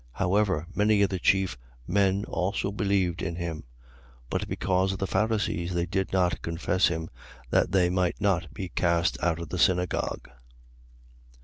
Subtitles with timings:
[0.15, 0.19] 12:42.
[0.19, 3.65] However, many of the chief men also believed in him:
[4.31, 7.07] but because of the Pharisees they did not confess him,
[7.51, 10.27] that they might not be cast out of the synagogue.